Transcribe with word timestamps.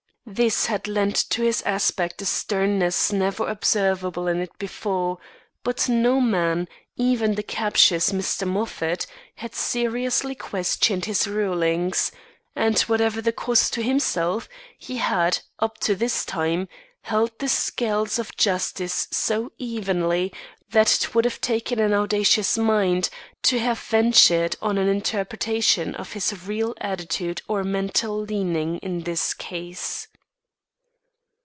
This 0.23 0.67
had 0.67 0.87
lent 0.87 1.15
to 1.31 1.41
his 1.41 1.61
aspect 1.63 2.21
a 2.21 2.25
sternness 2.25 3.11
never 3.11 3.49
observable 3.49 4.27
in 4.27 4.39
it 4.39 4.57
before; 4.59 5.17
but 5.63 5.89
no 5.89 6.21
man, 6.21 6.69
even 6.95 7.33
the 7.35 7.43
captious 7.43 8.11
Mr. 8.11 8.47
Moffat, 8.47 9.07
had 9.35 9.53
seriously 9.55 10.35
questioned 10.35 11.03
his 11.03 11.27
rulings; 11.27 12.11
and, 12.55 12.79
whatever 12.81 13.19
the 13.19 13.33
cost 13.33 13.73
to 13.73 13.81
himself, 13.81 14.47
he 14.77 14.97
had, 14.97 15.39
up 15.59 15.79
to 15.79 15.95
this 15.95 16.23
time, 16.23 16.69
held 17.01 17.37
the 17.39 17.49
scales 17.49 18.17
of 18.17 18.37
justice 18.37 19.09
so 19.11 19.51
evenly 19.57 20.31
that 20.69 20.93
it 20.95 21.13
would 21.15 21.25
have 21.25 21.41
taken 21.41 21.79
an 21.79 21.93
audacious 21.93 22.57
mind 22.57 23.09
to 23.41 23.59
have 23.59 23.79
ventured 23.79 24.55
on 24.61 24.77
an 24.77 24.87
interpretation 24.87 25.93
of 25.95 26.13
his 26.13 26.47
real 26.47 26.73
attitude 26.79 27.41
or 27.49 27.65
mental 27.65 28.17
leaning 28.17 28.77
in 28.77 29.01
this 29.01 29.33
case. 29.33 30.07